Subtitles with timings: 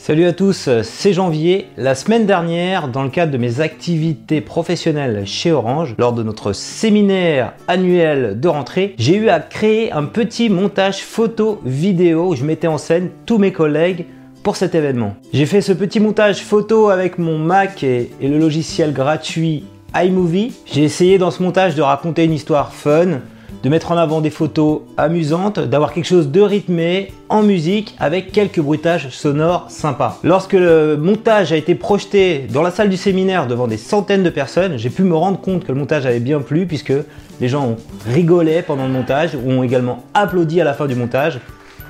[0.00, 1.66] Salut à tous, c'est Janvier.
[1.76, 6.52] La semaine dernière, dans le cadre de mes activités professionnelles chez Orange, lors de notre
[6.52, 12.44] séminaire annuel de rentrée, j'ai eu à créer un petit montage photo vidéo où je
[12.44, 14.06] mettais en scène tous mes collègues
[14.44, 15.16] pour cet événement.
[15.32, 19.64] J'ai fait ce petit montage photo avec mon Mac et, et le logiciel gratuit
[19.96, 20.52] iMovie.
[20.64, 23.20] J'ai essayé dans ce montage de raconter une histoire fun,
[23.62, 28.32] de mettre en avant des photos amusantes, d'avoir quelque chose de rythmé en musique avec
[28.32, 30.18] quelques bruitages sonores sympas.
[30.22, 34.30] Lorsque le montage a été projeté dans la salle du séminaire devant des centaines de
[34.30, 36.92] personnes, j'ai pu me rendre compte que le montage avait bien plu puisque
[37.40, 40.94] les gens ont rigolé pendant le montage ou ont également applaudi à la fin du
[40.94, 41.40] montage.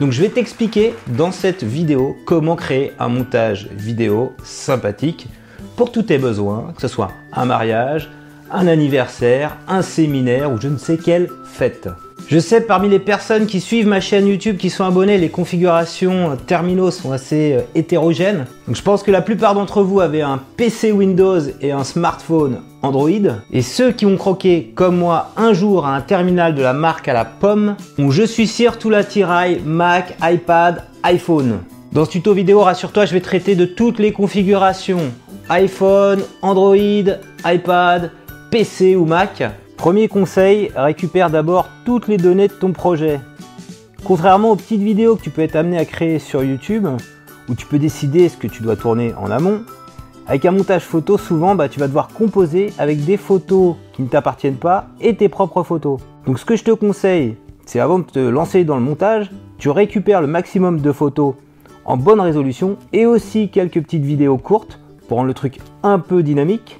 [0.00, 5.26] Donc je vais t'expliquer dans cette vidéo comment créer un montage vidéo sympathique
[5.76, 8.10] pour tous tes besoins, que ce soit un mariage,
[8.50, 11.88] un anniversaire, un séminaire ou je ne sais quelle fête.
[12.28, 16.36] Je sais parmi les personnes qui suivent ma chaîne YouTube, qui sont abonnées, les configurations
[16.46, 18.44] terminaux sont assez euh, hétérogènes.
[18.66, 22.60] Donc je pense que la plupart d'entre vous avaient un PC Windows et un smartphone
[22.82, 23.08] Android.
[23.50, 27.08] Et ceux qui ont croqué, comme moi, un jour à un terminal de la marque
[27.08, 31.60] à la pomme, ont je suis sûr tout l'attirail Mac, iPad, iPhone.
[31.92, 35.00] Dans ce tuto vidéo, rassure-toi, je vais traiter de toutes les configurations
[35.48, 36.76] iPhone, Android,
[37.44, 38.10] iPad,
[38.50, 39.42] PC ou Mac.
[39.76, 43.20] Premier conseil, récupère d'abord toutes les données de ton projet.
[44.04, 46.86] Contrairement aux petites vidéos que tu peux être amené à créer sur YouTube,
[47.48, 49.60] où tu peux décider ce que tu dois tourner en amont,
[50.26, 54.08] avec un montage photo, souvent bah, tu vas devoir composer avec des photos qui ne
[54.08, 56.00] t'appartiennent pas et tes propres photos.
[56.24, 59.68] Donc ce que je te conseille, c'est avant de te lancer dans le montage, tu
[59.68, 61.34] récupères le maximum de photos
[61.84, 66.22] en bonne résolution et aussi quelques petites vidéos courtes pour rendre le truc un peu
[66.22, 66.78] dynamique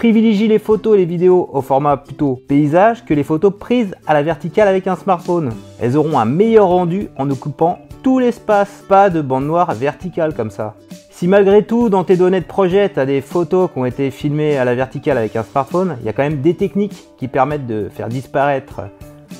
[0.00, 4.14] privilégie les photos et les vidéos au format plutôt paysage que les photos prises à
[4.14, 5.52] la verticale avec un smartphone.
[5.78, 10.48] Elles auront un meilleur rendu en occupant tout l'espace, pas de bande noire verticale comme
[10.48, 10.74] ça.
[11.10, 14.10] Si malgré tout dans tes données de projet tu as des photos qui ont été
[14.10, 17.28] filmées à la verticale avec un smartphone, il y a quand même des techniques qui
[17.28, 18.80] permettent de faire disparaître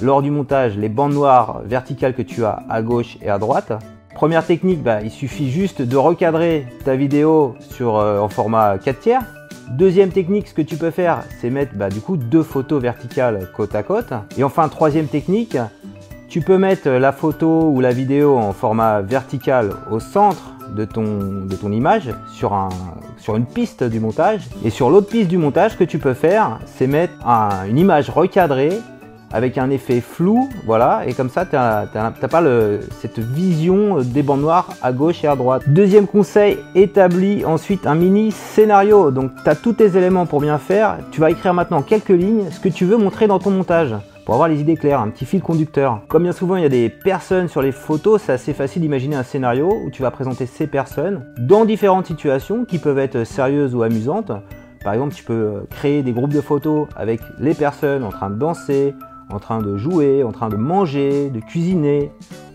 [0.02, 3.72] lors du montage les bandes noires verticales que tu as à gauche et à droite.
[4.14, 9.00] Première technique, bah, il suffit juste de recadrer ta vidéo sur, euh, en format 4
[9.00, 9.39] tiers
[9.70, 13.48] Deuxième technique, ce que tu peux faire, c'est mettre bah, du coup deux photos verticales
[13.56, 14.12] côte à côte.
[14.36, 15.56] Et enfin, troisième technique,
[16.28, 21.44] tu peux mettre la photo ou la vidéo en format vertical au centre de ton,
[21.46, 22.68] de ton image sur, un,
[23.18, 24.42] sur une piste du montage.
[24.64, 27.14] Et sur l'autre piste du montage, ce que tu peux faire, c'est mettre
[27.68, 28.72] une image recadrée
[29.32, 34.22] avec un effet flou, voilà, et comme ça, tu n'as pas le, cette vision des
[34.22, 35.62] bandes noires à gauche et à droite.
[35.68, 39.10] Deuxième conseil, établis ensuite un mini scénario.
[39.10, 40.98] Donc, tu as tous tes éléments pour bien faire.
[41.10, 44.34] Tu vas écrire maintenant quelques lignes, ce que tu veux montrer dans ton montage pour
[44.34, 46.02] avoir les idées claires, un petit fil conducteur.
[46.08, 49.16] Comme bien souvent il y a des personnes sur les photos, c'est assez facile d'imaginer
[49.16, 53.74] un scénario où tu vas présenter ces personnes dans différentes situations qui peuvent être sérieuses
[53.74, 54.30] ou amusantes.
[54.84, 58.38] Par exemple, tu peux créer des groupes de photos avec les personnes en train de
[58.38, 58.94] danser,
[59.32, 62.10] en train de jouer, en train de manger, de cuisiner,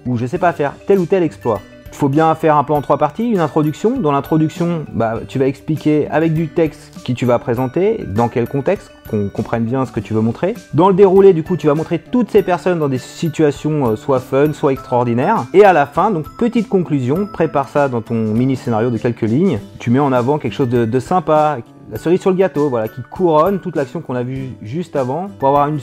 [0.06, 1.60] ou je sais pas faire tel ou tel exploit.
[1.96, 3.98] Il faut bien faire un plan en trois parties, une introduction.
[3.98, 8.50] Dans l'introduction, bah, tu vas expliquer avec du texte qui tu vas présenter, dans quel
[8.50, 10.56] contexte, qu'on comprenne bien ce que tu veux montrer.
[10.74, 13.96] Dans le déroulé, du coup, tu vas montrer toutes ces personnes dans des situations euh,
[13.96, 15.46] soit fun, soit extraordinaires.
[15.54, 19.22] Et à la fin, donc petite conclusion, prépare ça dans ton mini scénario de quelques
[19.22, 19.60] lignes.
[19.80, 21.60] Tu mets en avant quelque chose de, de sympa,
[21.92, 25.30] la cerise sur le gâteau, voilà, qui couronne toute l'action qu'on a vue juste avant
[25.40, 25.80] pour avoir une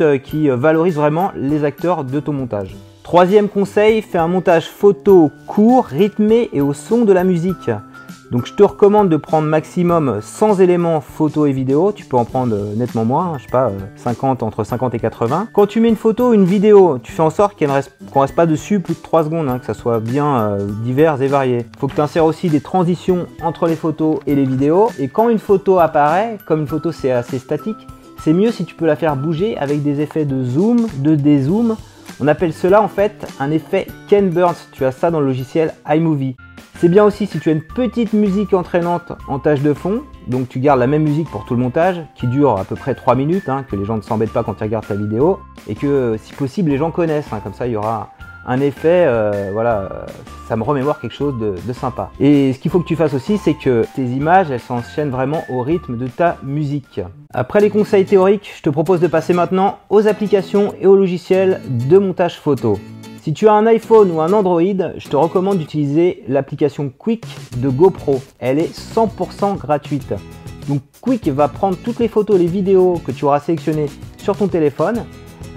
[0.00, 2.74] euh, qui euh, valorise vraiment les acteurs de ton montage.
[3.02, 7.70] Troisième conseil, fais un montage photo court, rythmé et au son de la musique.
[8.30, 11.92] Donc je te recommande de prendre maximum 100 éléments photo et vidéo.
[11.92, 14.98] Tu peux en prendre euh, nettement moins, je sais pas, 50 euh, entre 50 et
[14.98, 15.48] 80.
[15.54, 18.44] Quand tu mets une photo, une vidéo, tu fais en sorte qu'on reste, reste pas
[18.44, 21.64] dessus plus de 3 secondes, hein, que ça soit bien divers et varié.
[21.78, 24.90] Faut que tu insères aussi des transitions entre les photos et les vidéos.
[24.98, 27.78] Et quand une photo apparaît, comme une photo c'est assez statique,
[28.18, 31.76] c'est mieux si tu peux la faire bouger avec des effets de zoom, de dézoom.
[32.20, 34.56] On appelle cela en fait un effet Ken Burns.
[34.72, 36.36] Tu as ça dans le logiciel iMovie.
[36.80, 40.48] C'est bien aussi si tu as une petite musique entraînante en tâche de fond, donc
[40.48, 43.16] tu gardes la même musique pour tout le montage, qui dure à peu près 3
[43.16, 46.16] minutes, hein, que les gens ne s'embêtent pas quand ils regardent ta vidéo, et que
[46.22, 48.10] si possible les gens connaissent, hein, comme ça il y aura
[48.48, 50.06] un effet, euh, voilà,
[50.48, 52.10] ça me remémore quelque chose de, de sympa.
[52.18, 55.44] Et ce qu'il faut que tu fasses aussi, c'est que tes images, elles s'enchaînent vraiment
[55.50, 57.00] au rythme de ta musique.
[57.34, 61.60] Après les conseils théoriques, je te propose de passer maintenant aux applications et aux logiciels
[61.68, 62.78] de montage photo.
[63.20, 67.26] Si tu as un iPhone ou un Android, je te recommande d'utiliser l'application Quick
[67.58, 68.22] de GoPro.
[68.38, 70.14] Elle est 100% gratuite.
[70.68, 74.48] Donc Quick va prendre toutes les photos les vidéos que tu auras sélectionnées sur ton
[74.48, 75.04] téléphone,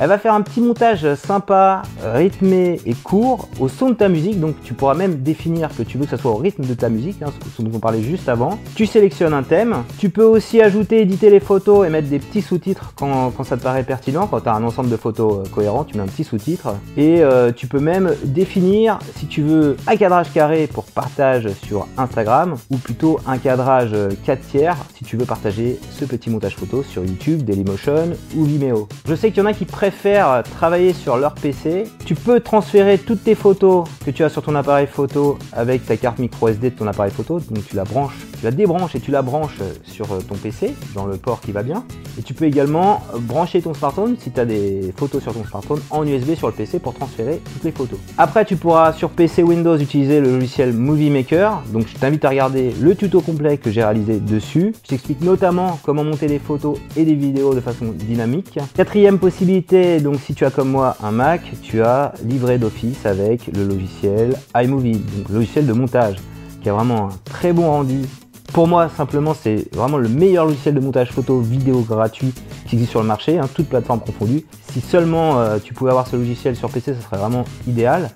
[0.03, 4.39] Elle va faire un petit montage sympa, rythmé et court au son de ta musique.
[4.39, 6.89] Donc tu pourras même définir que tu veux que ça soit au rythme de ta
[6.89, 8.57] musique, hein, ce dont on parlait juste avant.
[8.73, 9.83] Tu sélectionnes un thème.
[9.99, 13.61] Tu peux aussi ajouter, éditer les photos et mettre des petits sous-titres quand, ça te
[13.61, 14.25] paraît pertinent.
[14.25, 16.69] Quand tu as un ensemble de photos euh, cohérent, tu mets un petit sous-titre.
[16.97, 21.85] Et euh, tu peux même définir si tu veux un cadrage carré pour partage sur
[21.99, 23.95] Instagram ou plutôt un cadrage
[24.25, 28.89] 4 tiers si tu veux partager ce petit montage photo sur YouTube, Dailymotion ou Vimeo.
[29.07, 29.90] Je sais qu'il y en a qui préfèrent
[30.43, 31.85] travailler sur leur PC.
[32.05, 35.97] Tu peux transférer toutes tes photos que tu as sur ton appareil photo avec ta
[35.97, 37.39] carte micro SD de ton appareil photo.
[37.39, 41.05] Donc tu la branches, tu la débranches et tu la branches sur ton PC dans
[41.05, 41.83] le port qui va bien.
[42.17, 45.79] Et tu peux également brancher ton smartphone si tu as des photos sur ton smartphone
[45.91, 47.99] en USB sur le PC pour transférer toutes les photos.
[48.17, 51.61] Après tu pourras sur PC Windows utiliser le logiciel Movie Maker.
[51.71, 54.73] Donc je t'invite à regarder le tuto complet que j'ai réalisé dessus.
[54.85, 58.57] Je t'explique notamment comment monter des photos et des vidéos de façon dynamique.
[58.73, 63.55] Quatrième possibilité, donc si tu as comme moi un Mac, tu as livré d'office avec
[63.55, 66.15] le logiciel iMovie, donc logiciel de montage
[66.61, 68.01] qui a vraiment un très bon rendu.
[68.53, 72.33] Pour moi, simplement, c'est vraiment le meilleur logiciel de montage photo vidéo gratuit
[72.67, 74.45] qui existe sur le marché, hein, toute plateforme confondue.
[74.73, 78.09] Si seulement euh, tu pouvais avoir ce logiciel sur PC, ce serait vraiment idéal.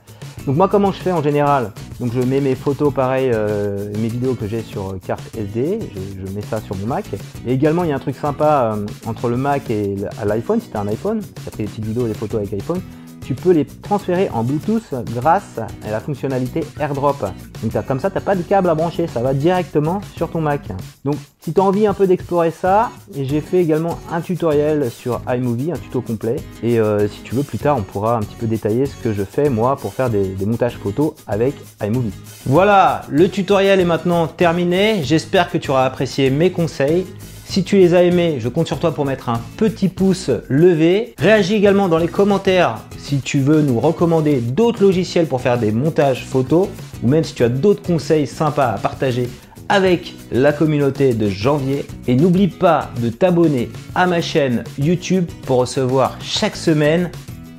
[0.46, 1.72] Donc moi comment je fais en général?
[2.02, 6.34] Donc je mets mes photos pareil, euh, mes vidéos que j'ai sur carte SD, je,
[6.34, 7.06] mets ça sur mon Mac.
[7.48, 9.96] Et également il y a un truc sympa euh, entre le Mac et
[10.26, 12.42] l'iPhone, si tu as un iPhone, tu as pris des petites vidéos et des photos
[12.42, 12.82] avec iPhone,
[13.26, 17.26] tu peux les transférer en Bluetooth grâce à la fonctionnalité AirDrop.
[17.64, 20.42] Donc comme ça, tu n'as pas de câble à brancher, ça va directement sur ton
[20.42, 20.62] Mac.
[21.04, 25.22] Donc si tu as envie un peu d'explorer ça, j'ai fait également un tutoriel sur
[25.28, 26.36] iMovie, un tuto complet.
[26.62, 29.14] Et euh, si tu veux, plus tard, on pourra un petit peu détailler ce que
[29.14, 32.14] je fais moi pour faire des, des montages photos avec iMovie.
[32.46, 35.02] Voilà, le tutoriel est maintenant terminé.
[35.04, 37.06] J'espère que tu auras apprécié mes conseils.
[37.48, 41.14] Si tu les as aimés, je compte sur toi pour mettre un petit pouce levé.
[41.18, 45.72] Réagis également dans les commentaires si tu veux nous recommander d'autres logiciels pour faire des
[45.72, 46.68] montages photos
[47.02, 49.30] ou même si tu as d'autres conseils sympas à partager
[49.70, 51.86] avec la communauté de janvier.
[52.08, 57.10] Et n'oublie pas de t'abonner à ma chaîne YouTube pour recevoir chaque semaine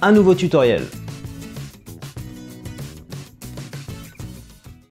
[0.02, 0.82] un nouveau tutoriel.